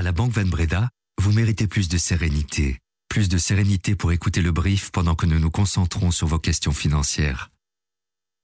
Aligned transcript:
À 0.00 0.02
la 0.02 0.12
Banque 0.12 0.32
Van 0.32 0.46
Breda, 0.46 0.88
vous 1.20 1.30
méritez 1.30 1.66
plus 1.66 1.90
de 1.90 1.98
sérénité. 1.98 2.78
Plus 3.10 3.28
de 3.28 3.36
sérénité 3.36 3.94
pour 3.94 4.12
écouter 4.12 4.40
le 4.40 4.50
brief 4.50 4.90
pendant 4.92 5.14
que 5.14 5.26
nous 5.26 5.38
nous 5.38 5.50
concentrons 5.50 6.10
sur 6.10 6.26
vos 6.26 6.38
questions 6.38 6.72
financières. 6.72 7.50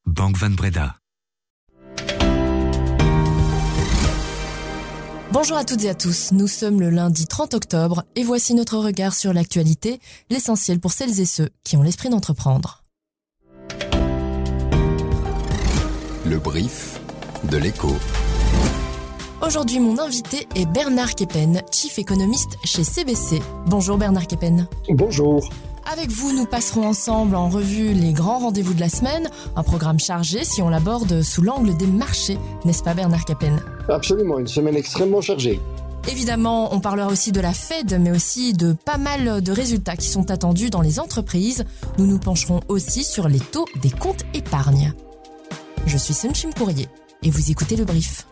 Banque 0.05 0.37
Van 0.37 0.51
Breda. 0.51 0.97
Bonjour 5.33 5.57
à 5.57 5.65
toutes 5.65 5.83
et 5.85 5.89
à 5.89 5.95
tous, 5.95 6.33
nous 6.33 6.47
sommes 6.47 6.79
le 6.79 6.91
lundi 6.91 7.27
30 7.27 7.55
octobre 7.55 8.05
et 8.17 8.23
voici 8.23 8.53
notre 8.53 8.77
regard 8.77 9.15
sur 9.15 9.33
l'actualité, 9.33 9.99
l'essentiel 10.29 10.79
pour 10.79 10.93
celles 10.93 11.21
et 11.21 11.27
ceux 11.27 11.49
qui 11.65 11.79
ont 11.79 11.83
l'esprit 11.83 12.11
d'entreprendre. 12.11 12.83
Le 16.27 16.39
brief 16.39 17.01
de 17.51 17.57
l'écho. 17.57 17.97
Aujourd'hui, 19.43 19.81
mon 19.81 19.99
invité 19.99 20.49
est 20.55 20.65
Bernard 20.65 21.15
Kepen, 21.15 21.63
chief 21.71 21.99
économiste 21.99 22.57
chez 22.65 22.83
CBC. 22.83 23.43
Bonjour 23.67 23.99
Bernard 23.99 24.27
Kepen. 24.27 24.67
Bonjour. 24.89 25.51
Avec 25.93 26.11
vous, 26.11 26.33
nous 26.33 26.47
passerons 26.47 26.87
ensemble 26.87 27.37
en 27.37 27.51
revue 27.51 27.93
les 27.93 28.15
grands 28.15 28.39
rendez-vous 28.39 28.73
de 28.73 28.81
la 28.81 28.89
semaine, 28.89 29.29
un 29.55 29.63
programme 29.63 30.01
chargé 30.01 30.43
si 30.43 30.63
on 30.63 30.71
l'aborde 30.71 31.21
sous 31.23 31.43
l'angle 31.43 31.77
des 31.77 31.87
marchés, 31.87 32.39
n'est-ce 32.65 32.83
pas 32.83 32.95
Bernard 32.95 33.27
Kepen? 33.27 33.61
Absolument, 33.91 34.39
une 34.39 34.47
semaine 34.47 34.75
extrêmement 34.75 35.21
chargée. 35.21 35.61
Évidemment, 36.11 36.75
on 36.75 36.81
parlera 36.81 37.09
aussi 37.09 37.31
de 37.31 37.41
la 37.41 37.53
Fed, 37.53 38.01
mais 38.01 38.13
aussi 38.13 38.55
de 38.55 38.73
pas 38.73 38.97
mal 38.97 39.43
de 39.43 39.53
résultats 39.53 39.97
qui 39.97 40.09
sont 40.09 40.31
attendus 40.31 40.71
dans 40.71 40.81
les 40.81 40.99
entreprises. 40.99 41.65
Nous 41.99 42.07
nous 42.07 42.19
pencherons 42.19 42.61
aussi 42.69 43.05
sur 43.05 43.29
les 43.29 43.41
taux 43.41 43.67
des 43.83 43.91
comptes 43.91 44.25
épargne. 44.33 44.95
Je 45.85 45.99
suis 45.99 46.15
Sunchim 46.15 46.53
Courrier 46.57 46.89
et 47.23 47.31
vous 47.31 47.51
écoutez 47.51 47.77
le 47.77 47.85
brief. 47.85 48.27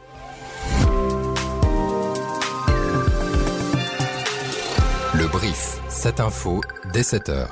Brief, 5.35 5.81
cette 5.89 6.21
info 6.21 6.61
dès 6.93 7.03
7h. 7.03 7.49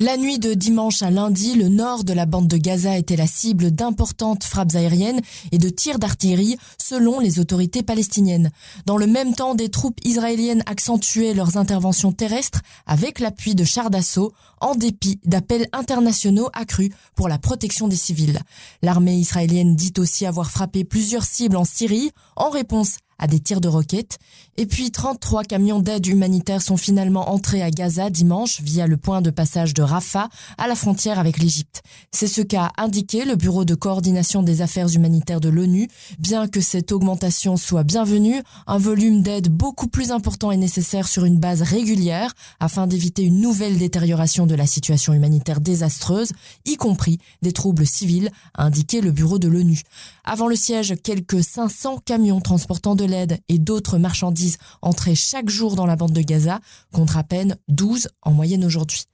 La 0.00 0.16
nuit 0.16 0.40
de 0.40 0.54
dimanche 0.54 1.02
à 1.02 1.10
lundi, 1.12 1.54
le 1.54 1.68
nord 1.68 2.02
de 2.02 2.12
la 2.12 2.26
bande 2.26 2.48
de 2.48 2.56
Gaza 2.56 2.98
était 2.98 3.14
la 3.14 3.28
cible 3.28 3.70
d'importantes 3.70 4.42
frappes 4.42 4.74
aériennes 4.74 5.20
et 5.52 5.58
de 5.58 5.68
tirs 5.68 6.00
d'artillerie 6.00 6.56
selon 6.78 7.20
les 7.20 7.38
autorités 7.38 7.84
palestiniennes. 7.84 8.50
Dans 8.86 8.96
le 8.96 9.06
même 9.06 9.36
temps, 9.36 9.54
des 9.54 9.68
troupes 9.68 10.00
israéliennes 10.02 10.64
accentuaient 10.66 11.32
leurs 11.32 11.58
interventions 11.58 12.10
terrestres 12.10 12.62
avec 12.86 13.20
l'appui 13.20 13.54
de 13.54 13.62
chars 13.62 13.90
d'assaut 13.90 14.32
en 14.60 14.74
dépit 14.74 15.20
d'appels 15.24 15.68
internationaux 15.72 16.50
accrus 16.54 16.90
pour 17.14 17.28
la 17.28 17.38
protection 17.38 17.86
des 17.86 17.94
civils. 17.94 18.40
L'armée 18.82 19.14
israélienne 19.14 19.76
dit 19.76 19.94
aussi 19.98 20.26
avoir 20.26 20.50
frappé 20.50 20.82
plusieurs 20.82 21.24
cibles 21.24 21.56
en 21.56 21.64
Syrie 21.64 22.10
en 22.34 22.50
réponse 22.50 22.96
à 23.22 23.28
des 23.28 23.38
tirs 23.38 23.60
de 23.60 23.68
roquettes. 23.68 24.18
Et 24.58 24.66
puis 24.66 24.90
33 24.90 25.44
camions 25.44 25.78
d'aide 25.78 26.06
humanitaire 26.06 26.60
sont 26.60 26.76
finalement 26.76 27.30
entrés 27.30 27.62
à 27.62 27.70
Gaza 27.70 28.10
dimanche 28.10 28.60
via 28.60 28.86
le 28.86 28.96
point 28.96 29.22
de 29.22 29.30
passage 29.30 29.72
de 29.74 29.82
Rafah 29.82 30.28
à 30.58 30.66
la 30.66 30.74
frontière 30.74 31.20
avec 31.20 31.38
l'Égypte. 31.38 31.82
C'est 32.10 32.26
ce 32.26 32.42
qu'a 32.42 32.72
indiqué 32.76 33.24
le 33.24 33.36
Bureau 33.36 33.64
de 33.64 33.76
coordination 33.76 34.42
des 34.42 34.60
affaires 34.60 34.92
humanitaires 34.92 35.40
de 35.40 35.48
l'ONU. 35.48 35.88
Bien 36.18 36.48
que 36.48 36.60
cette 36.60 36.90
augmentation 36.90 37.56
soit 37.56 37.84
bienvenue, 37.84 38.42
un 38.66 38.78
volume 38.78 39.22
d'aide 39.22 39.48
beaucoup 39.48 39.86
plus 39.86 40.10
important 40.10 40.50
est 40.50 40.56
nécessaire 40.56 41.06
sur 41.06 41.24
une 41.24 41.38
base 41.38 41.62
régulière 41.62 42.34
afin 42.58 42.88
d'éviter 42.88 43.22
une 43.22 43.40
nouvelle 43.40 43.78
détérioration 43.78 44.46
de 44.46 44.56
la 44.56 44.66
situation 44.66 45.12
humanitaire 45.14 45.60
désastreuse, 45.60 46.32
y 46.64 46.76
compris 46.76 47.18
des 47.40 47.52
troubles 47.52 47.86
civils, 47.86 48.30
a 48.54 48.64
indiqué 48.64 49.00
le 49.00 49.12
Bureau 49.12 49.38
de 49.38 49.46
l'ONU. 49.46 49.82
Avant 50.24 50.48
le 50.48 50.56
siège, 50.56 50.94
quelques 51.04 51.44
500 51.44 52.02
camions 52.04 52.40
transportant 52.40 52.96
de 52.96 53.11
et 53.48 53.58
d'autres 53.58 53.98
marchandises 53.98 54.58
entraient 54.80 55.14
chaque 55.14 55.48
jour 55.48 55.76
dans 55.76 55.86
la 55.86 55.96
bande 55.96 56.12
de 56.12 56.22
Gaza, 56.22 56.60
contre 56.92 57.16
à 57.16 57.24
peine 57.24 57.56
12 57.68 58.08
en 58.22 58.32
moyenne 58.32 58.64
aujourd'hui. 58.64 59.04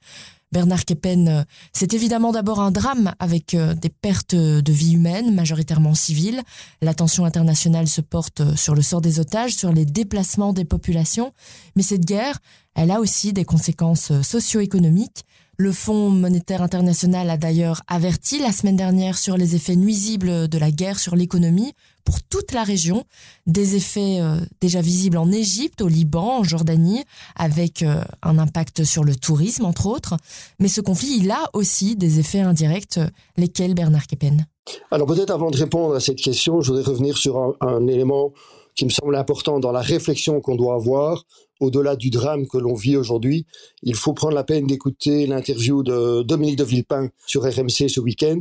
Bernard 0.51 0.85
Kepen, 0.85 1.29
euh, 1.29 1.43
c'est 1.73 1.93
évidemment 1.93 2.33
d'abord 2.33 2.61
un 2.61 2.71
drame 2.71 3.13
avec 3.19 3.55
euh, 3.55 3.75
des 3.75 3.91
pertes 3.91 4.35
de 4.35 4.73
vie 4.73 4.95
humaines, 4.95 5.35
majoritairement 5.35 5.95
civiles. 5.95 6.43
L'attention 6.81 7.25
internationale 7.25 7.87
se 7.87 8.01
porte 8.01 8.41
euh, 8.41 8.57
sur 8.57 8.75
le 8.75 8.81
sort 8.81 9.03
des 9.03 9.21
otages, 9.21 9.55
sur 9.55 9.73
les 9.73 9.85
déplacements 9.85 10.55
des 10.55 10.65
populations. 10.65 11.33
Mais 11.77 11.83
cette 11.83 12.07
guerre, 12.07 12.39
elle 12.75 12.91
a 12.91 13.01
aussi 13.01 13.33
des 13.33 13.45
conséquences 13.45 14.13
socio-économiques. 14.23 15.25
Le 15.61 15.73
Fonds 15.73 16.11
monétaire 16.11 16.63
international 16.63 17.29
a 17.31 17.37
d'ailleurs 17.37 17.83
averti 17.89 18.39
la 18.39 18.53
semaine 18.53 18.77
dernière 18.77 19.19
sur 19.19 19.37
les 19.37 19.57
effets 19.57 19.75
nuisibles 19.75 20.47
de 20.47 20.57
la 20.57 20.71
guerre 20.71 21.01
sur 21.01 21.17
l'économie 21.17 21.73
pour 22.05 22.23
toute 22.23 22.53
la 22.53 22.63
région, 22.63 23.03
des 23.49 23.75
effets 23.75 24.21
euh, 24.21 24.37
déjà 24.61 24.81
visibles 24.81 25.19
en 25.19 25.33
Égypte, 25.33 25.83
au 25.83 25.89
Liban, 25.89 26.39
en 26.39 26.45
Jordanie, 26.45 27.03
avec 27.35 27.83
euh, 27.83 28.03
un 28.23 28.39
impact 28.39 28.85
sur 28.85 29.03
le 29.03 29.17
tourisme 29.17 29.65
entre 29.65 29.87
autres. 29.87 30.17
Mais 30.61 30.69
ce 30.69 30.81
conflit, 30.81 31.19
il 31.19 31.31
a 31.33 31.51
aussi 31.55 31.97
des 31.97 32.21
effets 32.21 32.39
indirects, 32.39 33.01
lesquels 33.37 33.75
Bernard 33.75 34.07
Kepen? 34.07 34.47
Alors 34.93 35.09
peut-être 35.09 35.33
avant 35.33 35.51
de 35.51 35.57
répondre 35.57 35.97
à 35.97 36.01
cette 36.01 36.21
question, 36.21 36.61
je 36.61 36.71
voudrais 36.71 36.89
revenir 36.89 37.19
sur 37.19 37.37
un, 37.37 37.55
un 37.63 37.89
élément 37.89 38.33
qui 38.77 38.85
me 38.85 38.91
semble 38.91 39.17
important 39.17 39.59
dans 39.59 39.73
la 39.73 39.81
réflexion 39.81 40.41
qu'on 40.41 40.55
doit 40.55 40.75
avoir 40.75 41.25
au-delà 41.61 41.97
du 41.97 42.11
drame 42.11 42.47
que 42.47 42.59
l'on 42.59 42.75
vit 42.75 42.97
aujourd'hui, 42.97 43.47
il 43.83 43.95
faut 43.95 44.13
prendre 44.13 44.35
la 44.35 44.45
peine 44.45 44.67
d'écouter 44.67 45.27
l'interview 45.27 45.83
de 45.83 46.23
Dominique 46.23 46.57
de 46.57 46.65
Villepin 46.65 47.11
sur 47.27 47.43
RMC 47.43 47.89
ce 47.89 48.01
week-end, 48.01 48.41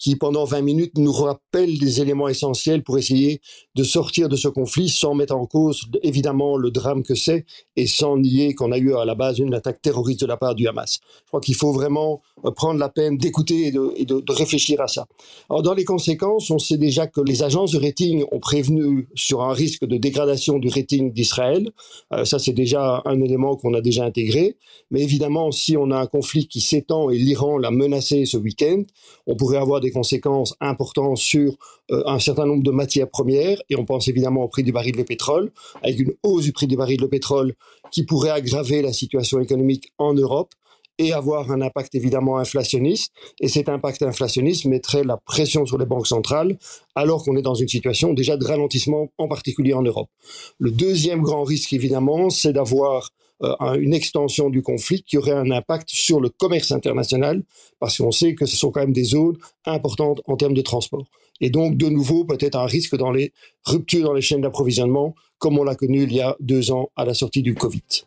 qui 0.00 0.16
pendant 0.16 0.44
20 0.44 0.62
minutes 0.62 0.98
nous 0.98 1.12
rappelle 1.12 1.78
des 1.78 2.00
éléments 2.00 2.26
essentiels 2.26 2.82
pour 2.82 2.98
essayer 2.98 3.40
de 3.76 3.84
sortir 3.84 4.28
de 4.28 4.34
ce 4.34 4.48
conflit 4.48 4.88
sans 4.88 5.14
mettre 5.14 5.36
en 5.36 5.46
cause 5.46 5.82
évidemment 6.02 6.56
le 6.56 6.70
drame 6.70 7.02
que 7.02 7.14
c'est 7.14 7.44
et 7.76 7.86
sans 7.86 8.16
nier 8.16 8.54
qu'on 8.54 8.72
a 8.72 8.78
eu 8.78 8.94
à 8.94 9.04
la 9.04 9.14
base 9.14 9.38
une 9.38 9.54
attaque 9.54 9.82
terroriste 9.82 10.22
de 10.22 10.26
la 10.26 10.38
part 10.38 10.54
du 10.54 10.66
Hamas. 10.66 11.00
Je 11.24 11.28
crois 11.28 11.40
qu'il 11.40 11.54
faut 11.54 11.72
vraiment 11.72 12.22
euh, 12.44 12.50
prendre 12.50 12.80
la 12.80 12.88
peine 12.88 13.18
d'écouter 13.18 13.66
et, 13.66 14.04
de, 14.04 14.32
réfléchir 14.32 14.80
à 14.80 14.88
ça. 14.88 15.06
Alors 15.50 15.62
dans 15.62 15.74
les 15.74 15.84
conséquences, 15.84 16.50
on 16.50 16.58
sait 16.58 16.78
déjà 16.78 17.06
que 17.06 17.20
les 17.20 17.42
agences 17.42 17.72
de 17.72 17.78
rating 17.78 18.24
ont 18.32 18.40
prévenu 18.40 19.08
sur 19.14 19.42
un 19.42 19.52
risque 19.52 19.84
de 19.84 19.98
dégradation 19.98 20.58
du 20.58 20.68
rating 20.68 21.12
d'Israël. 21.12 21.70
Euh, 22.14 22.24
ça 22.24 22.38
c'est 22.38 22.52
déjà 22.52 23.02
un 23.04 23.20
élément 23.20 23.56
qu'on 23.56 23.74
a 23.74 23.82
déjà 23.82 24.04
intégré. 24.04 24.56
Mais 24.90 25.02
évidemment, 25.02 25.52
si 25.52 25.76
on 25.76 25.90
a 25.90 25.98
un 25.98 26.06
conflit 26.06 26.48
qui 26.48 26.60
s'étend 26.60 27.10
et 27.10 27.18
l'Iran 27.18 27.58
l'a 27.58 27.70
menacé 27.70 28.24
ce 28.24 28.38
week-end, 28.38 28.82
on 29.26 29.36
pourrait 29.36 29.58
avoir 29.58 29.80
des 29.80 29.89
conséquences 29.90 30.56
importantes 30.60 31.18
sur 31.18 31.56
euh, 31.90 32.02
un 32.06 32.18
certain 32.18 32.46
nombre 32.46 32.62
de 32.62 32.70
matières 32.70 33.08
premières, 33.08 33.60
et 33.68 33.76
on 33.76 33.84
pense 33.84 34.08
évidemment 34.08 34.44
au 34.44 34.48
prix 34.48 34.62
du 34.62 34.72
baril 34.72 34.96
de 34.96 35.02
pétrole, 35.02 35.52
avec 35.82 35.98
une 35.98 36.12
hausse 36.22 36.44
du 36.44 36.52
prix 36.52 36.66
du 36.66 36.76
baril 36.76 37.00
de 37.00 37.06
pétrole 37.06 37.54
qui 37.90 38.04
pourrait 38.04 38.30
aggraver 38.30 38.82
la 38.82 38.92
situation 38.92 39.40
économique 39.40 39.92
en 39.98 40.14
Europe 40.14 40.54
et 41.00 41.14
avoir 41.14 41.50
un 41.50 41.62
impact 41.62 41.94
évidemment 41.94 42.36
inflationniste. 42.36 43.10
Et 43.40 43.48
cet 43.48 43.70
impact 43.70 44.02
inflationniste 44.02 44.66
mettrait 44.66 45.02
la 45.02 45.16
pression 45.16 45.64
sur 45.64 45.78
les 45.78 45.86
banques 45.86 46.06
centrales, 46.06 46.58
alors 46.94 47.24
qu'on 47.24 47.36
est 47.36 47.42
dans 47.42 47.54
une 47.54 47.68
situation 47.68 48.12
déjà 48.12 48.36
de 48.36 48.44
ralentissement, 48.44 49.08
en 49.16 49.26
particulier 49.26 49.72
en 49.72 49.80
Europe. 49.80 50.10
Le 50.58 50.70
deuxième 50.70 51.22
grand 51.22 51.44
risque, 51.44 51.72
évidemment, 51.72 52.28
c'est 52.28 52.52
d'avoir 52.52 53.12
euh, 53.42 53.74
une 53.80 53.94
extension 53.94 54.50
du 54.50 54.60
conflit 54.60 55.02
qui 55.02 55.16
aurait 55.16 55.32
un 55.32 55.50
impact 55.50 55.88
sur 55.88 56.20
le 56.20 56.28
commerce 56.28 56.70
international, 56.70 57.42
parce 57.78 57.96
qu'on 57.96 58.12
sait 58.12 58.34
que 58.34 58.44
ce 58.44 58.56
sont 58.56 58.70
quand 58.70 58.80
même 58.80 58.92
des 58.92 59.04
zones 59.04 59.38
importantes 59.64 60.20
en 60.26 60.36
termes 60.36 60.54
de 60.54 60.60
transport. 60.60 61.06
Et 61.40 61.48
donc, 61.48 61.78
de 61.78 61.88
nouveau, 61.88 62.26
peut-être 62.26 62.56
un 62.56 62.66
risque 62.66 62.94
dans 62.94 63.10
les 63.10 63.32
ruptures 63.64 64.04
dans 64.04 64.12
les 64.12 64.20
chaînes 64.20 64.42
d'approvisionnement, 64.42 65.14
comme 65.38 65.58
on 65.58 65.64
l'a 65.64 65.76
connu 65.76 66.02
il 66.02 66.12
y 66.12 66.20
a 66.20 66.36
deux 66.40 66.70
ans 66.70 66.90
à 66.94 67.06
la 67.06 67.14
sortie 67.14 67.40
du 67.40 67.54
Covid. 67.54 68.04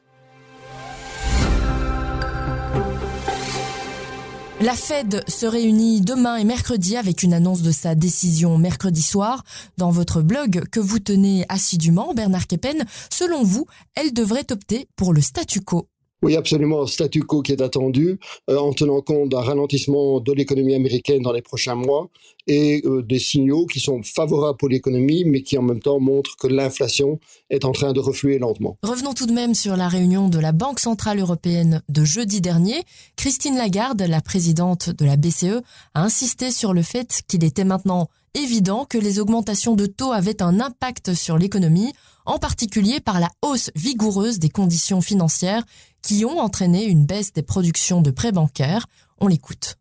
La 4.64 4.76
Fed 4.76 5.30
se 5.30 5.46
réunit 5.46 6.00
demain 6.00 6.38
et 6.38 6.46
mercredi 6.46 6.96
avec 6.96 7.22
une 7.22 7.34
annonce 7.34 7.64
de 7.64 7.72
sa 7.74 7.96
décision 7.96 8.58
mercredi 8.58 9.02
soir. 9.02 9.44
Dans 9.78 9.92
votre 9.92 10.22
blog 10.22 10.70
que 10.72 10.80
vous 10.80 11.00
tenez 11.00 11.46
assidûment, 11.50 12.14
Bernard 12.14 12.48
Kepen, 12.48 12.86
selon 13.10 13.44
vous, 13.44 13.66
elle 13.94 14.14
devrait 14.14 14.50
opter 14.54 14.88
pour 14.96 15.12
le 15.12 15.20
statu 15.20 15.60
quo 15.60 15.90
oui, 16.24 16.38
absolument, 16.38 16.88
statu 16.88 17.22
quo 17.24 17.42
qui 17.42 17.52
est 17.52 17.62
attendu, 17.62 18.18
euh, 18.50 18.58
en 18.58 18.72
tenant 18.72 19.02
compte 19.02 19.30
d'un 19.30 19.42
ralentissement 19.42 20.22
de 20.22 20.32
l'économie 20.32 20.74
américaine 20.74 21.22
dans 21.22 21.34
les 21.34 21.42
prochains 21.42 21.76
mois 21.76 22.10
et 22.48 22.82
euh, 22.86 23.02
des 23.02 23.20
signaux 23.20 23.66
qui 23.66 23.82
sont 23.82 24.02
favorables 24.04 24.58
pour 24.58 24.70
l'économie, 24.70 25.26
mais 25.26 25.42
qui 25.42 25.58
en 25.58 25.62
même 25.62 25.82
temps 25.82 26.00
montrent 26.00 26.38
que 26.38 26.48
l'inflation 26.48 27.20
est 27.50 27.66
en 27.66 27.74
train 27.74 27.92
de 27.92 28.00
refluer 28.00 28.40
lentement. 28.40 28.78
Revenons 28.84 29.14
tout 29.14 29.26
de 29.26 29.34
même 29.34 29.54
sur 29.54 29.76
la 29.76 29.90
réunion 29.90 30.30
de 30.30 30.40
la 30.40 30.54
Banque 30.54 30.80
Centrale 30.80 31.20
Européenne 31.20 31.82
de 31.90 32.06
jeudi 32.06 32.40
dernier. 32.40 32.84
Christine 33.18 33.58
Lagarde, 33.58 34.02
la 34.02 34.22
présidente 34.22 34.90
de 34.90 35.06
la 35.06 35.18
BCE, 35.18 35.62
a 35.94 36.04
insisté 36.04 36.52
sur 36.52 36.74
le 36.74 36.84
fait 36.84 37.22
qu'il 37.28 37.44
était 37.44 37.66
maintenant 37.66 38.08
évident 38.34 38.86
que 38.86 38.98
les 38.98 39.20
augmentations 39.20 39.76
de 39.76 39.86
taux 39.86 40.12
avaient 40.12 40.42
un 40.42 40.60
impact 40.60 41.14
sur 41.14 41.38
l'économie, 41.38 41.94
en 42.26 42.40
particulier 42.40 43.00
par 43.00 43.20
la 43.20 43.30
hausse 43.42 43.70
vigoureuse 43.76 44.40
des 44.40 44.50
conditions 44.50 45.02
financières 45.02 45.64
qui 46.04 46.26
ont 46.26 46.40
entraîné 46.40 46.86
une 46.86 47.06
baisse 47.06 47.34
des 47.34 47.42
productions 47.42 48.02
de 48.02 48.12
prêts 48.12 48.32
bancaires. 48.32 48.86
On 49.20 49.28
l'écoute. 49.28 49.78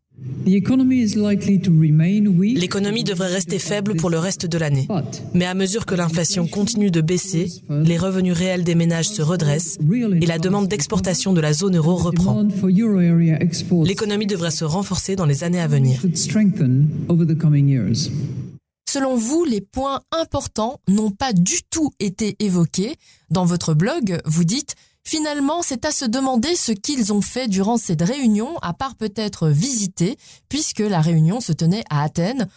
L'économie 0.46 1.04
devrait 3.04 3.32
rester 3.32 3.58
faible 3.58 3.96
pour 3.96 4.08
le 4.10 4.18
reste 4.18 4.46
de 4.46 4.58
l'année. 4.58 4.86
Mais 5.34 5.46
à 5.46 5.54
mesure 5.54 5.84
que 5.84 5.94
l'inflation 5.94 6.46
continue 6.46 6.90
de 6.90 7.00
baisser, 7.00 7.50
les 7.68 7.98
revenus 7.98 8.34
réels 8.34 8.62
des 8.62 8.74
ménages 8.74 9.08
se 9.08 9.22
redressent 9.22 9.78
et 10.20 10.26
la 10.26 10.38
demande 10.38 10.68
d'exportation 10.68 11.32
de 11.32 11.40
la 11.40 11.52
zone 11.52 11.76
euro 11.76 11.96
reprend. 11.96 12.46
L'économie 13.84 14.26
devrait 14.26 14.50
se 14.52 14.64
renforcer 14.64 15.16
dans 15.16 15.26
les 15.26 15.42
années 15.44 15.60
à 15.60 15.66
venir. 15.66 16.00
Selon 18.88 19.16
vous, 19.16 19.44
les 19.44 19.62
points 19.62 20.02
importants 20.12 20.78
n'ont 20.86 21.10
pas 21.10 21.32
du 21.32 21.62
tout 21.70 21.90
été 21.98 22.36
évoqués. 22.40 22.96
Dans 23.30 23.46
votre 23.46 23.72
blog, 23.72 24.20
vous 24.26 24.44
dites 24.44 24.74
Finalement, 25.04 25.62
c'est 25.62 25.84
à 25.84 25.90
se 25.90 26.04
demander 26.04 26.54
ce 26.54 26.72
qu'ils 26.72 27.12
ont 27.12 27.20
fait 27.20 27.48
durant 27.48 27.76
cette 27.76 28.02
réunion, 28.02 28.56
à 28.62 28.72
part 28.72 28.94
peut-être 28.94 29.48
visiter, 29.48 30.16
puisque 30.48 30.80
la 30.80 31.00
réunion 31.00 31.40
se 31.40 31.52
tenait 31.52 31.84
à 31.90 32.02
Athènes. 32.02 32.48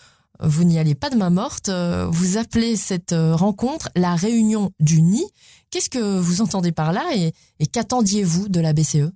Vous 0.42 0.63
n'y 0.63 0.77
allez 0.77 0.95
pas 0.95 1.09
de 1.09 1.15
main 1.15 1.30
morte, 1.30 1.69
vous 1.69 2.38
appelez 2.38 2.75
cette 2.75 3.15
rencontre 3.15 3.89
la 3.95 4.15
réunion 4.15 4.71
du 4.80 5.01
nid. 5.01 5.25
Qu'est-ce 5.71 5.89
que 5.89 6.19
vous 6.19 6.42
entendez 6.42 6.71
par 6.71 6.94
là 6.94 7.03
et, 7.15 7.33
qu'attendiez-vous 7.68 8.47
de 8.47 8.59
la 8.59 8.74
BCE 8.74 9.12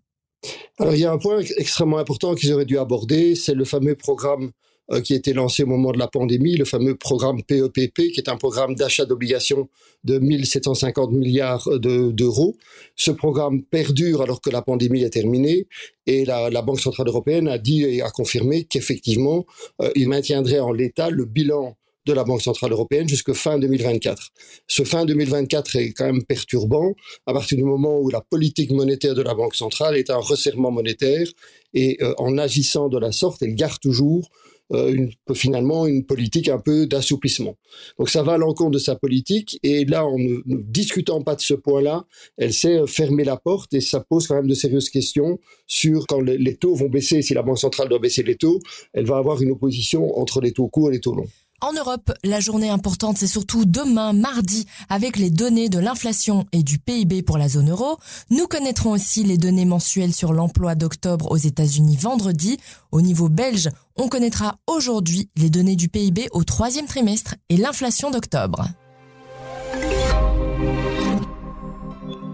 Alors 0.80 0.94
il 0.94 1.00
y 1.00 1.06
a 1.06 1.12
un 1.12 1.18
point 1.18 1.40
extrêmement 1.58 2.00
important 2.00 2.36
qu'ils 2.36 2.52
auraient 2.54 2.66
dû 2.66 2.78
aborder, 2.78 3.36
c'est 3.36 3.54
le 3.54 3.66
fameux 3.66 3.96
programme 3.96 4.46
euh, 4.46 4.69
qui 5.04 5.14
a 5.14 5.18
été 5.18 5.34
lancé 5.34 5.64
au 5.64 5.68
moment 5.68 5.92
de 5.92 6.00
la 6.00 6.08
pandémie, 6.08 6.56
le 6.56 6.66
fameux 6.66 6.96
programme 6.96 7.44
PEPP, 7.44 8.00
e 8.00 8.12
qui 8.12 8.20
est 8.20 8.30
un 8.30 8.38
programme 8.38 8.76
d'achat 8.76 9.06
d'obligations 9.06 9.70
de 10.04 10.18
1750 10.18 11.12
milliards 11.12 11.68
d'euros. 11.80 12.56
Ce 12.96 13.12
programme 13.12 13.64
perdure 13.64 14.22
alors 14.22 14.42
que 14.42 14.50
la 14.50 14.62
pandémie 14.62 15.04
est 15.04 15.12
terminée 15.12 15.68
et 16.08 16.26
la, 16.26 16.62
Banque 16.62 16.80
Centrale 16.80 17.08
Européenne 17.08 17.48
a 17.48 17.58
dit 17.58 17.84
et 17.84 18.02
a 18.02 18.10
confirmé 18.10 18.64
qu'effectivement, 18.64 19.46
euh, 19.82 19.92
il 19.96 20.10
maintiendrait 20.10 20.60
en 20.60 20.72
l'état 20.72 21.10
le 21.10 21.26
bilan 21.26 21.76
de 22.06 22.14
la 22.14 22.24
Banque 22.24 22.42
Centrale 22.42 22.72
Européenne 22.72 23.08
jusqu'à 23.08 23.34
fin 23.34 23.60
2024. 23.60 24.30
Ce 24.68 24.84
fin 24.84 25.06
2024 25.06 25.76
est 25.76 25.92
quand 25.92 26.06
même 26.06 26.24
perturbant 26.24 26.94
à 27.28 27.34
partir 27.34 27.58
du 27.58 27.64
moment 27.64 28.00
où 28.00 28.10
la 28.10 28.22
politique 28.22 28.72
monétaire 28.72 29.14
de 29.14 29.22
la 29.22 29.36
Banque 29.36 29.56
Centrale 29.56 29.96
est 29.98 30.10
un 30.10 30.18
resserrement 30.18 30.72
monétaire 30.72 31.28
et 31.74 31.98
euh, 32.02 32.14
en 32.18 32.38
agissant 32.38 32.90
de 32.90 32.98
la 32.98 33.12
sorte, 33.12 33.44
elle 33.44 33.54
garde 33.54 33.80
toujours 33.80 34.30
euh, 34.32 34.59
une, 34.72 35.12
finalement 35.34 35.88
une 35.88 36.06
politique 36.06 36.48
un 36.48 36.60
peu 36.60 36.86
d'assouplissement. 36.86 37.56
Donc 37.98 38.10
ça 38.10 38.24
va 38.24 38.34
à 38.34 38.38
l'encontre 38.38 38.72
de 38.72 38.80
sa 38.80 38.96
politique 38.96 39.60
et 39.64 39.86
là, 39.86 40.06
en 40.06 40.18
ne, 40.18 40.42
discutant 40.46 41.22
pas 41.22 41.36
de 41.36 41.42
ce 41.42 41.54
point-là, 41.54 42.06
elle 42.38 42.54
sait 42.54 42.86
fermer 42.88 43.24
la 43.24 43.38
porte 43.38 43.74
et 43.74 43.82
ça 43.82 44.00
pose 44.00 44.28
quand 44.28 44.36
même 44.36 44.48
de 44.48 44.54
sérieuses 44.54 44.90
questions 44.90 45.40
sur 45.68 46.06
quand 46.08 46.22
les 46.22 46.56
taux 46.56 46.76
vont 46.76 46.90
baisser, 46.90 47.22
si 47.22 47.34
la 47.34 47.42
Banque 47.42 47.60
centrale 47.60 47.90
doit 47.90 48.00
baisser 48.00 48.24
les 48.24 48.36
taux, 48.36 48.60
elle 48.94 49.06
va 49.06 49.18
avoir 49.18 49.42
une 49.42 49.52
opposition 49.52 50.18
entre 50.20 50.42
les 50.42 50.52
taux 50.52 50.68
courts 50.68 50.90
et 50.90 50.94
les 50.94 51.02
taux 51.02 51.16
longs. 51.16 51.30
En 51.62 51.74
Europe, 51.74 52.14
la 52.24 52.40
journée 52.40 52.70
importante, 52.70 53.18
c'est 53.18 53.28
surtout 53.28 53.66
demain, 53.66 54.14
mardi, 54.14 54.66
avec 54.88 55.18
les 55.18 55.30
données 55.30 55.68
de 55.68 55.78
l'inflation 55.78 56.46
et 56.54 56.64
du 56.64 56.80
PIB 56.80 57.22
pour 57.22 57.38
la 57.38 57.50
zone 57.50 57.70
euro. 57.70 57.98
Nous 58.30 58.48
connaîtrons 58.48 58.92
aussi 58.92 59.26
les 59.26 59.38
données 59.38 59.66
mensuelles 59.66 60.14
sur 60.14 60.32
l'emploi 60.32 60.76
d'octobre 60.76 61.30
aux 61.30 61.38
États-Unis 61.38 61.98
vendredi. 61.98 62.58
Au 62.94 63.02
niveau 63.02 63.28
belge, 63.28 63.70
on 63.98 64.08
connaîtra 64.08 64.56
aujourd'hui 64.68 65.30
les 65.36 65.50
données 65.50 65.76
du 65.76 65.90
PIB 65.90 66.30
au 66.32 66.46
troisième 66.46 66.88
trimestre 66.88 67.36
et 67.50 67.58
l'inflation 67.58 68.10
d'octobre. 68.10 68.70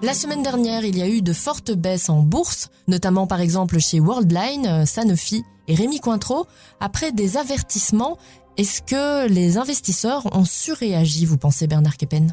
La 0.03 0.13
semaine 0.13 0.43
dernière, 0.43 0.85
il 0.85 0.95
y 0.95 1.01
a 1.01 1.09
eu 1.09 1.23
de 1.23 1.33
fortes 1.33 1.71
baisses 1.71 2.09
en 2.09 2.21
bourse, 2.21 2.69
notamment 2.87 3.25
par 3.25 3.41
exemple 3.41 3.79
chez 3.79 3.99
Worldline, 3.99 4.85
Sanofi 4.85 5.43
et 5.67 5.73
Rémi 5.73 5.99
Cointreau, 5.99 6.45
après 6.79 7.11
des 7.11 7.37
avertissements 7.37 8.19
est-ce 8.57 8.81
que 8.81 9.27
les 9.27 9.57
investisseurs 9.57 10.25
ont 10.35 10.45
surréagi, 10.45 11.25
vous 11.25 11.37
pensez, 11.37 11.67
Bernard 11.67 11.97
Keppen 11.97 12.27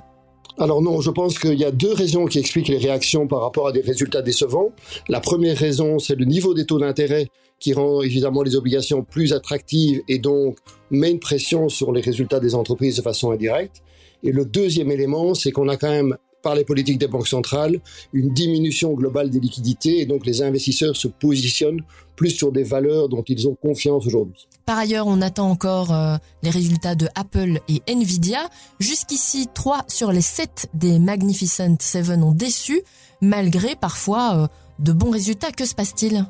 alors 0.59 0.83
non, 0.83 1.01
je 1.01 1.11
pense 1.11 1.39
qu'il 1.39 1.59
y 1.59 1.65
a 1.65 1.71
deux 1.71 1.95
raisons 1.95 2.27
qui 2.27 2.39
expliquent 2.39 2.69
les 2.69 2.77
réactions 2.77 3.27
par 3.27 3.41
rapport 3.41 3.69
à 3.69 3.73
des 3.73 3.81
résultats 3.81 4.21
décevants. 4.21 4.71
La 5.09 5.19
première 5.19 5.57
raison, 5.57 5.99
c'est 5.99 6.15
le 6.15 6.27
niveau 6.27 6.53
des 6.53 6.67
taux 6.67 6.79
d'intérêt 6.79 7.29
qui 7.59 7.73
rend 7.73 8.03
évidemment 8.03 8.43
les 8.43 8.55
obligations 8.55 9.03
plus 9.03 9.33
attractives 9.33 10.03
et 10.09 10.19
donc 10.19 10.59
met 10.91 11.11
une 11.11 11.21
pression 11.21 11.71
sur 11.71 11.91
les 11.91 12.03
résultats 12.03 12.39
des 12.39 12.55
entreprises 12.55 12.97
de 12.97 13.03
façon 13.03 13.31
indirecte. 13.31 13.83
Et 14.23 14.31
le 14.31 14.45
deuxième 14.45 14.91
élément, 14.91 15.33
c'est 15.33 15.53
qu'on 15.53 15.69
a 15.69 15.79
quand 15.79 15.91
même 15.91 16.19
par 16.43 16.55
les 16.55 16.65
politiques 16.65 16.99
des 16.99 17.09
banques 17.09 17.29
centrales, 17.29 17.81
une 18.13 18.33
diminution 18.35 18.93
globale 18.93 19.31
des 19.31 19.41
liquidités 19.41 20.01
et 20.01 20.07
donc 20.07 20.27
les 20.27 20.43
investisseurs 20.43 20.97
se 20.97 21.09
positionnent 21.09 21.83
plus 22.17 22.31
sur 22.31 22.53
des 22.53 22.63
valeurs 22.63 23.09
dont 23.09 23.23
ils 23.27 23.49
ont 23.49 23.55
confiance 23.55 24.07
aujourd'hui. 24.07 24.47
Par 24.67 24.79
ailleurs, 24.79 25.07
on 25.07 25.21
attend 25.23 25.51
encore 25.51 25.93
euh, 25.93 26.17
les 26.43 26.51
résultats 26.51 26.95
de 26.95 27.09
Apple 27.15 27.61
et 27.69 27.83
Nvidia. 27.89 28.49
Jusqu'ici, 28.79 29.49
3 29.53 29.85
sur 29.89 30.13
les 30.13 30.21
7 30.21 30.69
des 30.75 30.99
Magnificent 30.99 31.77
Seven 31.81 32.23
ont 32.23 32.33
déçu, 32.33 32.83
malgré 33.21 33.75
parfois 33.75 34.37
euh, 34.37 34.47
de 34.79 34.93
bons 34.93 35.11
résultats. 35.11 35.53
Que 35.53 35.65
se 35.65 35.75
passe-t-il? 35.75 36.27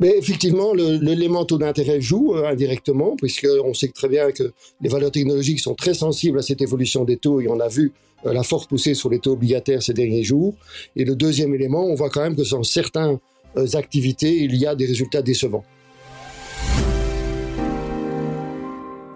Mais 0.00 0.16
effectivement, 0.16 0.74
l'élément 0.74 1.44
taux 1.44 1.58
d'intérêt 1.58 2.00
joue 2.00 2.34
euh, 2.34 2.48
indirectement, 2.48 3.16
puisqu'on 3.16 3.74
sait 3.74 3.88
très 3.88 4.08
bien 4.08 4.30
que 4.30 4.52
les 4.80 4.88
valeurs 4.88 5.10
technologiques 5.10 5.60
sont 5.60 5.74
très 5.74 5.94
sensibles 5.94 6.38
à 6.38 6.42
cette 6.42 6.60
évolution 6.60 7.04
des 7.04 7.16
taux, 7.16 7.40
et 7.40 7.48
on 7.48 7.60
a 7.60 7.68
vu 7.68 7.92
euh, 8.26 8.32
la 8.32 8.42
force 8.42 8.66
poussée 8.66 8.94
sur 8.94 9.10
les 9.10 9.18
taux 9.18 9.32
obligataires 9.32 9.82
ces 9.82 9.94
derniers 9.94 10.24
jours. 10.24 10.54
Et 10.94 11.04
le 11.04 11.14
deuxième 11.14 11.54
élément, 11.54 11.84
on 11.84 11.94
voit 11.94 12.10
quand 12.10 12.22
même 12.22 12.36
que 12.36 12.48
dans 12.48 12.62
certaines 12.62 13.18
euh, 13.56 13.66
activités, 13.74 14.36
il 14.42 14.56
y 14.56 14.66
a 14.66 14.74
des 14.74 14.86
résultats 14.86 15.22
décevants. 15.22 15.64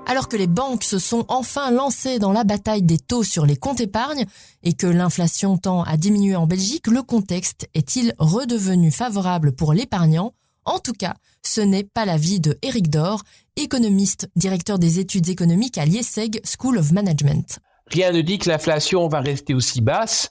Alors 0.07 0.29
que 0.29 0.37
les 0.37 0.49
banques 0.49 0.83
se 0.83 0.99
sont 0.99 1.25
enfin 1.29 1.71
lancées 1.71 2.19
dans 2.19 2.33
la 2.33 2.43
bataille 2.43 2.83
des 2.83 2.99
taux 2.99 3.23
sur 3.23 3.47
les 3.47 3.55
comptes 3.55 3.81
épargne 3.81 4.25
et 4.65 4.73
que 4.73 4.89
l'inflation 4.89 5.57
tend 5.57 5.85
à 5.85 5.97
diminuer 5.97 6.35
en 6.35 6.49
Belgique, 6.49 6.89
le 6.89 7.03
contexte 7.03 7.69
est-il 7.75 8.13
redevenu 8.19 8.91
favorable 8.91 9.53
pour 9.53 9.73
l'épargnant? 9.73 10.33
En 10.65 10.79
tout 10.79 10.93
cas, 10.93 11.15
ce 11.43 11.61
n'est 11.61 11.85
pas 11.85 12.05
l'avis 12.05 12.41
de 12.41 12.59
Eric 12.63 12.91
Dor, 12.91 13.23
économiste, 13.57 14.31
directeur 14.37 14.79
des 14.79 14.99
études 14.99 15.29
économiques 15.29 15.79
à 15.79 15.85
l'IESEG 15.85 16.41
School 16.45 16.79
of 16.79 16.93
Management. 16.93 17.59
Rien 17.87 18.13
ne 18.13 18.21
dit 18.21 18.39
que 18.39 18.49
l'inflation 18.49 19.09
va 19.09 19.21
rester 19.21 19.55
aussi 19.55 19.81
basse. 19.81 20.31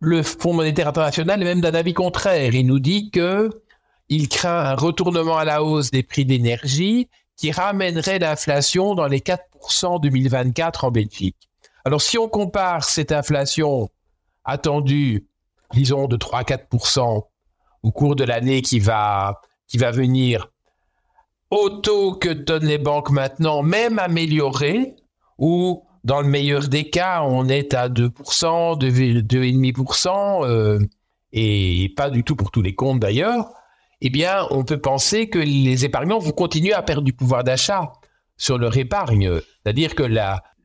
Le 0.00 0.22
Fonds 0.22 0.54
monétaire 0.54 0.88
international 0.88 1.42
est 1.42 1.44
même 1.44 1.60
d'un 1.60 1.74
avis 1.74 1.94
contraire. 1.94 2.54
Il 2.54 2.66
nous 2.66 2.80
dit 2.80 3.10
que 3.10 3.50
il 4.08 4.28
craint 4.28 4.64
un 4.64 4.74
retournement 4.74 5.36
à 5.36 5.44
la 5.44 5.62
hausse 5.62 5.90
des 5.90 6.02
prix 6.02 6.24
d'énergie 6.24 7.08
qui 7.36 7.52
ramènerait 7.52 8.18
l'inflation 8.18 8.94
dans 8.94 9.06
les 9.06 9.20
4% 9.20 10.00
2024 10.00 10.84
en 10.84 10.90
Belgique. 10.90 11.36
Alors 11.84 12.02
si 12.02 12.18
on 12.18 12.28
compare 12.28 12.84
cette 12.84 13.12
inflation 13.12 13.90
attendue, 14.44 15.26
disons 15.72 16.08
de 16.08 16.16
3-4% 16.16 17.22
au 17.82 17.90
cours 17.92 18.16
de 18.16 18.24
l'année 18.24 18.62
qui 18.62 18.80
va, 18.80 19.40
qui 19.68 19.78
va 19.78 19.90
venir, 19.90 20.50
au 21.50 21.70
taux 21.70 22.14
que 22.14 22.28
donnent 22.28 22.66
les 22.66 22.78
banques 22.78 23.10
maintenant, 23.10 23.62
même 23.62 23.98
amélioré, 23.98 24.96
ou 25.38 25.84
dans 26.04 26.20
le 26.20 26.28
meilleur 26.28 26.68
des 26.68 26.90
cas, 26.90 27.22
on 27.22 27.48
est 27.48 27.74
à 27.74 27.88
2%, 27.88 28.78
2,5%, 28.78 30.44
euh, 30.44 30.78
et 31.32 31.92
pas 31.96 32.10
du 32.10 32.24
tout 32.24 32.36
pour 32.36 32.50
tous 32.50 32.62
les 32.62 32.74
comptes 32.74 33.00
d'ailleurs, 33.00 33.50
eh 34.00 34.10
bien, 34.10 34.46
on 34.50 34.64
peut 34.64 34.80
penser 34.80 35.28
que 35.28 35.38
les 35.38 35.84
épargnants 35.84 36.18
vont 36.18 36.32
continuer 36.32 36.72
à 36.72 36.82
perdre 36.82 37.02
du 37.02 37.12
pouvoir 37.12 37.44
d'achat 37.44 37.92
sur 38.36 38.56
leur 38.56 38.76
épargne. 38.76 39.40
C'est-à-dire 39.40 39.94
que 39.94 40.04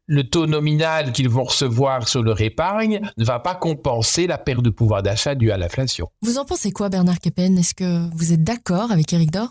le 0.08 0.30
taux 0.30 0.46
nominal 0.46 1.12
qu'ils 1.12 1.30
vont 1.30 1.44
recevoir 1.44 2.08
sur 2.08 2.24
leur 2.24 2.42
épargne 2.42 3.02
ne 3.18 3.26
va 3.26 3.40
pas 3.40 3.56
compenser 3.56 4.28
la 4.28 4.38
perte 4.38 4.62
de 4.62 4.70
pouvoir 4.70 5.04
d'achat 5.04 5.36
due 5.36 5.52
à 5.52 5.58
l'inflation. 5.58 6.10
Vous 6.22 6.38
en 6.38 6.46
pensez 6.46 6.72
quoi, 6.72 6.90
Bernard 6.90 7.20
Keppen? 7.20 7.58
Est-ce 7.58 7.74
que 7.74 8.10
vous 8.16 8.34
êtes 8.34 8.44
d'accord 8.44 8.92
avec 8.92 9.12
Eric 9.14 9.32
Dor? 9.32 9.50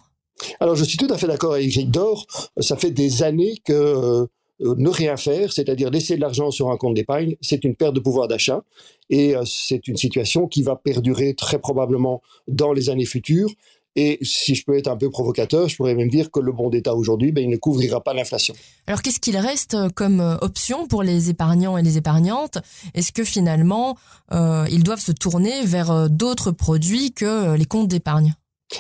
Alors, 0.61 0.77
je 0.77 0.85
suis 0.85 0.97
tout 0.99 1.09
à 1.11 1.19
fait 1.19 1.27
d'accord 1.27 1.55
avec 1.55 1.77
Eric 1.77 1.91
Dor. 1.91 2.27
Ça 2.59 2.77
fait 2.77 2.91
des 2.91 3.23
années 3.23 3.59
que 3.65 3.73
euh, 3.73 4.27
ne 4.63 4.89
rien 4.89 5.17
faire, 5.17 5.53
c'est-à-dire 5.53 5.91
laisser 5.91 6.17
de 6.17 6.21
l'argent 6.21 6.51
sur 6.51 6.71
un 6.71 6.77
compte 6.77 6.95
d'épargne, 6.95 7.37
c'est 7.41 7.65
une 7.65 7.75
perte 7.75 7.95
de 7.95 8.01
pouvoir 8.01 8.29
d'achat 8.29 8.63
et 9.11 9.37
euh, 9.37 9.43
c'est 9.45 9.89
une 9.89 9.97
situation 9.97 10.47
qui 10.47 10.63
va 10.63 10.77
perdurer 10.77 11.35
très 11.35 11.59
probablement 11.59 12.23
dans 12.49 12.73
les 12.73 12.91
années 12.91 13.05
futures. 13.05 13.51
Et 13.95 14.19
si 14.23 14.55
je 14.55 14.65
peux 14.65 14.79
être 14.79 14.89
un 14.89 14.97
peu 14.97 15.11
provocateur, 15.11 15.69
je 15.69 15.77
pourrais 15.77 15.95
même 15.95 16.09
dire 16.09 16.31
que 16.31 16.41
le 16.41 16.51
bon 16.51 16.71
d'État 16.71 16.95
aujourd'hui, 16.95 17.31
ben, 17.31 17.45
il 17.45 17.51
ne 17.51 17.59
couvrira 17.59 18.03
pas 18.03 18.15
l'inflation. 18.15 18.55
Alors 18.87 19.03
qu'est-ce 19.03 19.21
qu'il 19.21 19.37
reste 19.37 19.75
euh, 19.75 19.91
comme 19.91 20.21
euh, 20.21 20.37
option 20.41 20.87
pour 20.87 21.03
les 21.03 21.29
épargnants 21.29 21.77
et 21.77 21.83
les 21.83 21.99
épargnantes? 21.99 22.59
Est-ce 22.95 23.13
que 23.13 23.25
finalement, 23.25 23.97
ils 24.31 24.83
doivent 24.83 25.01
se 25.01 25.13
tourner 25.13 25.65
vers 25.65 26.09
d'autres 26.09 26.53
produits 26.53 27.13
que 27.13 27.55
les 27.55 27.67
comptes 27.67 27.89
d'épargne? 27.89 28.35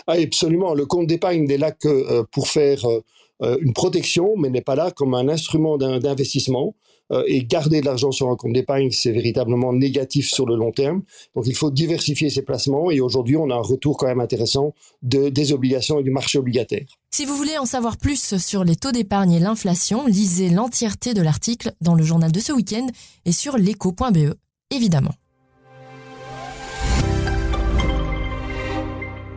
Ah, 0.06 0.14
Absolument. 0.14 0.72
Le 0.72 0.86
compte 0.86 1.06
d'épargne 1.06 1.44
n'est 1.44 1.58
là 1.58 1.72
que 1.72 2.22
pour 2.32 2.48
faire 2.48 2.86
une 3.60 3.72
protection, 3.72 4.36
mais 4.36 4.50
n'est 4.50 4.60
pas 4.62 4.76
là 4.76 4.90
comme 4.90 5.14
un 5.14 5.28
instrument 5.28 5.76
d'investissement. 5.78 6.74
euh, 7.12 7.24
et 7.26 7.44
garder 7.44 7.80
de 7.80 7.86
l'argent 7.86 8.10
sur 8.10 8.28
un 8.28 8.36
compte 8.36 8.52
d'épargne, 8.52 8.90
c'est 8.90 9.12
véritablement 9.12 9.72
négatif 9.72 10.28
sur 10.30 10.46
le 10.46 10.56
long 10.56 10.72
terme. 10.72 11.02
Donc 11.34 11.46
il 11.46 11.54
faut 11.54 11.70
diversifier 11.70 12.30
ses 12.30 12.42
placements 12.42 12.90
et 12.90 13.00
aujourd'hui 13.00 13.36
on 13.36 13.50
a 13.50 13.54
un 13.54 13.62
retour 13.62 13.96
quand 13.96 14.06
même 14.06 14.20
intéressant 14.20 14.74
de, 15.02 15.28
des 15.28 15.52
obligations 15.52 16.00
et 16.00 16.02
du 16.02 16.10
marché 16.10 16.38
obligataire. 16.38 16.86
Si 17.10 17.24
vous 17.24 17.36
voulez 17.36 17.58
en 17.58 17.66
savoir 17.66 17.98
plus 17.98 18.36
sur 18.36 18.64
les 18.64 18.76
taux 18.76 18.92
d'épargne 18.92 19.32
et 19.32 19.40
l'inflation, 19.40 20.06
lisez 20.06 20.48
l'entièreté 20.48 21.14
de 21.14 21.22
l'article 21.22 21.72
dans 21.80 21.94
le 21.94 22.04
journal 22.04 22.32
de 22.32 22.40
ce 22.40 22.52
week-end 22.52 22.86
et 23.26 23.32
sur 23.32 23.58
l'éco.be, 23.58 24.34
évidemment. 24.70 25.12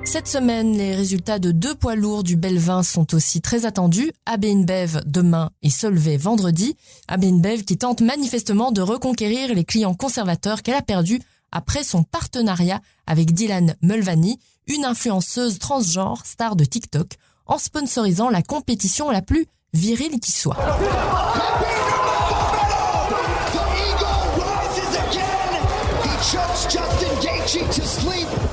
Cette 0.05 0.27
semaine, 0.27 0.77
les 0.77 0.95
résultats 0.95 1.39
de 1.39 1.51
deux 1.51 1.74
poids 1.74 1.95
lourds 1.95 2.24
du 2.24 2.35
Belvin 2.35 2.83
sont 2.83 3.15
aussi 3.15 3.41
très 3.41 3.65
attendus. 3.65 4.12
AB 4.27 4.45
InBev 4.45 5.01
demain 5.05 5.50
et 5.63 5.71
Solvay 5.71 6.15
vendredi. 6.15 6.77
AB 7.07 7.24
InBev 7.24 7.63
qui 7.63 7.77
tente 7.77 8.01
manifestement 8.01 8.71
de 8.71 8.81
reconquérir 8.81 9.53
les 9.53 9.65
clients 9.65 9.95
conservateurs 9.95 10.62
qu'elle 10.62 10.75
a 10.75 10.83
perdus 10.83 11.19
après 11.51 11.83
son 11.83 12.03
partenariat 12.03 12.81
avec 13.07 13.33
Dylan 13.33 13.75
Mulvaney, 13.81 14.38
une 14.67 14.85
influenceuse 14.85 15.57
transgenre 15.57 16.25
star 16.25 16.55
de 16.55 16.65
TikTok, 16.65 17.17
en 17.47 17.57
sponsorisant 17.57 18.29
la 18.29 18.43
compétition 18.43 19.09
la 19.09 19.21
plus 19.21 19.47
virile 19.74 20.19
qui 20.19 20.31
soit. 20.31 20.57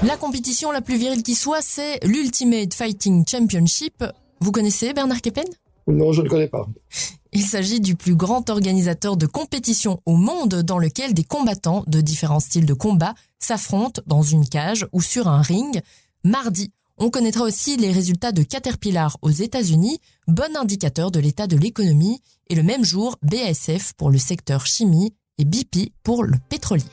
La 0.02 0.18
compétition 0.18 0.70
la 0.70 0.82
plus 0.82 0.98
virile 0.98 1.22
qui 1.22 1.34
soit, 1.34 1.62
c'est 1.62 1.98
l'Ultimate 2.04 2.74
Fighting 2.74 3.24
Championship. 3.26 4.04
Vous 4.40 4.52
connaissez 4.52 4.92
Bernard 4.92 5.22
Keppen 5.22 5.46
Non, 5.86 6.12
je 6.12 6.20
ne 6.20 6.28
connais 6.28 6.48
pas. 6.48 6.66
Il 7.32 7.42
s'agit 7.42 7.80
du 7.80 7.96
plus 7.96 8.14
grand 8.14 8.50
organisateur 8.50 9.16
de 9.16 9.24
compétition 9.24 9.98
au 10.04 10.16
monde 10.16 10.56
dans 10.62 10.78
lequel 10.78 11.14
des 11.14 11.24
combattants 11.24 11.84
de 11.86 12.02
différents 12.02 12.40
styles 12.40 12.66
de 12.66 12.74
combat 12.74 13.14
s'affrontent 13.38 14.02
dans 14.06 14.20
une 14.20 14.46
cage 14.46 14.86
ou 14.92 15.00
sur 15.00 15.26
un 15.26 15.40
ring. 15.40 15.80
Mardi, 16.22 16.70
on 16.98 17.08
connaîtra 17.08 17.44
aussi 17.44 17.78
les 17.78 17.92
résultats 17.92 18.32
de 18.32 18.42
Caterpillar 18.42 19.16
aux 19.22 19.30
États-Unis, 19.30 20.00
bon 20.28 20.54
indicateur 20.54 21.10
de 21.10 21.18
l'état 21.18 21.46
de 21.46 21.56
l'économie, 21.56 22.20
et 22.50 22.54
le 22.54 22.62
même 22.62 22.84
jour, 22.84 23.16
BASF 23.22 23.94
pour 23.94 24.10
le 24.10 24.18
secteur 24.18 24.66
chimie 24.66 25.14
et 25.38 25.46
BP 25.46 25.94
pour 26.02 26.24
le 26.24 26.36
pétrolier. 26.50 26.84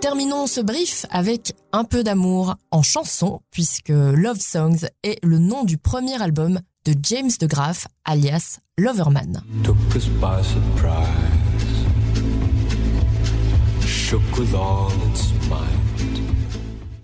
Terminons 0.00 0.46
ce 0.46 0.60
brief 0.60 1.06
avec 1.10 1.54
un 1.72 1.84
peu 1.84 2.04
d'amour 2.04 2.56
en 2.70 2.82
chanson, 2.82 3.40
puisque 3.50 3.88
Love 3.88 4.40
Songs 4.40 4.86
est 5.02 5.18
le 5.24 5.38
nom 5.38 5.64
du 5.64 5.78
premier 5.78 6.20
album 6.22 6.60
de 6.84 6.94
James 7.02 7.30
de 7.40 7.46
Graaf, 7.46 7.88
alias 8.04 8.58
Loverman. 8.78 9.42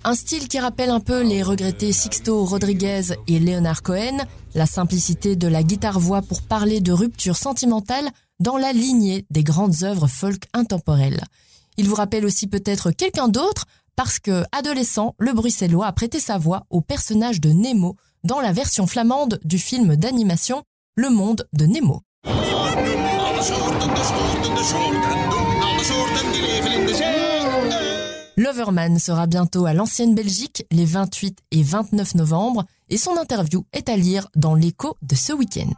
Un 0.04 0.14
style 0.14 0.48
qui 0.48 0.58
rappelle 0.58 0.90
un 0.90 1.00
peu 1.00 1.22
les 1.22 1.42
regrettés 1.42 1.92
Sixto 1.92 2.44
Rodriguez 2.44 3.14
et 3.26 3.38
Leonard 3.38 3.82
Cohen, 3.82 4.18
la 4.54 4.66
simplicité 4.66 5.34
de 5.34 5.48
la 5.48 5.62
guitare-voix 5.62 6.20
pour 6.20 6.42
parler 6.42 6.80
de 6.80 6.92
rupture 6.92 7.36
sentimentale 7.36 8.10
dans 8.38 8.58
la 8.58 8.72
lignée 8.72 9.24
des 9.30 9.44
grandes 9.44 9.82
œuvres 9.82 10.08
folk 10.08 10.42
intemporelles. 10.52 11.24
Il 11.76 11.88
vous 11.88 11.94
rappelle 11.94 12.26
aussi 12.26 12.46
peut-être 12.46 12.90
quelqu'un 12.90 13.28
d'autre 13.28 13.66
parce 13.96 14.18
que, 14.18 14.44
adolescent, 14.52 15.14
le 15.18 15.32
bruxellois 15.32 15.86
a 15.86 15.92
prêté 15.92 16.20
sa 16.20 16.38
voix 16.38 16.64
au 16.70 16.80
personnage 16.80 17.40
de 17.40 17.50
Nemo 17.50 17.96
dans 18.24 18.40
la 18.40 18.52
version 18.52 18.86
flamande 18.86 19.40
du 19.44 19.58
film 19.58 19.96
d'animation 19.96 20.62
Le 20.96 21.10
Monde 21.10 21.46
de 21.52 21.66
Nemo. 21.66 22.02
Loverman 28.36 28.98
sera 28.98 29.26
bientôt 29.26 29.66
à 29.66 29.74
l'ancienne 29.74 30.14
Belgique 30.14 30.64
les 30.70 30.86
28 30.86 31.38
et 31.50 31.62
29 31.62 32.14
novembre 32.14 32.64
et 32.88 32.96
son 32.96 33.16
interview 33.16 33.64
est 33.72 33.88
à 33.88 33.96
lire 33.96 34.28
dans 34.36 34.54
l'écho 34.54 34.96
de 35.02 35.14
ce 35.14 35.32
week-end. 35.32 35.72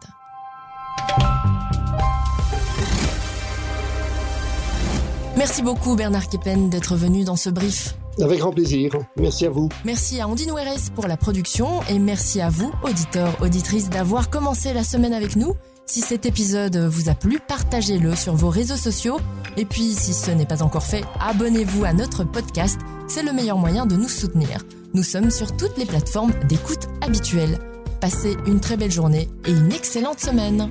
Merci 5.36 5.62
beaucoup 5.62 5.96
Bernard 5.96 6.28
Keppen 6.28 6.68
d'être 6.68 6.96
venu 6.96 7.24
dans 7.24 7.36
ce 7.36 7.50
brief. 7.50 7.96
Avec 8.20 8.38
grand 8.38 8.52
plaisir. 8.52 8.92
Merci 9.16 9.46
à 9.46 9.50
vous. 9.50 9.68
Merci 9.84 10.20
à 10.20 10.28
Ondine 10.28 10.52
Weres 10.52 10.92
pour 10.94 11.08
la 11.08 11.16
production 11.16 11.82
et 11.88 11.98
merci 11.98 12.40
à 12.40 12.48
vous, 12.48 12.72
auditeurs, 12.84 13.36
auditrices, 13.42 13.90
d'avoir 13.90 14.30
commencé 14.30 14.72
la 14.72 14.84
semaine 14.84 15.12
avec 15.12 15.34
nous. 15.34 15.54
Si 15.86 16.00
cet 16.00 16.24
épisode 16.24 16.76
vous 16.76 17.08
a 17.08 17.14
plu, 17.14 17.40
partagez-le 17.46 18.14
sur 18.14 18.34
vos 18.34 18.48
réseaux 18.48 18.76
sociaux. 18.76 19.18
Et 19.56 19.64
puis, 19.64 19.92
si 19.92 20.14
ce 20.14 20.30
n'est 20.30 20.46
pas 20.46 20.62
encore 20.62 20.84
fait, 20.84 21.04
abonnez-vous 21.20 21.84
à 21.84 21.92
notre 21.92 22.24
podcast. 22.24 22.78
C'est 23.08 23.22
le 23.22 23.32
meilleur 23.32 23.58
moyen 23.58 23.84
de 23.84 23.96
nous 23.96 24.08
soutenir. 24.08 24.64
Nous 24.94 25.02
sommes 25.02 25.30
sur 25.30 25.56
toutes 25.56 25.76
les 25.76 25.84
plateformes 25.84 26.32
d'écoute 26.48 26.88
habituelles. 27.02 27.58
Passez 28.00 28.36
une 28.46 28.60
très 28.60 28.76
belle 28.76 28.92
journée 28.92 29.28
et 29.46 29.50
une 29.50 29.72
excellente 29.72 30.20
semaine. 30.20 30.70